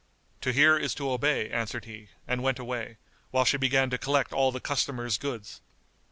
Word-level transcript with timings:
"To 0.41 0.51
hear 0.51 0.79
is 0.79 0.95
to 0.95 1.11
obey," 1.11 1.51
answered 1.51 1.85
he 1.85 2.09
and 2.27 2.41
went 2.41 2.57
away, 2.57 2.97
while 3.29 3.45
she 3.45 3.57
began 3.57 3.91
to 3.91 3.99
collect 3.99 4.33
all 4.33 4.51
the 4.51 4.59
customers' 4.59 5.19
goods. 5.19 5.61